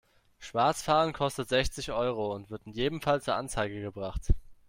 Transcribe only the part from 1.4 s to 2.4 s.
sechzig Euro